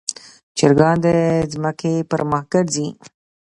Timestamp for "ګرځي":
2.53-2.87